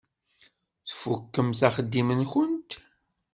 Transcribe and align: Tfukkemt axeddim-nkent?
Tfukkemt 0.87 1.61
axeddim-nkent? 1.67 2.71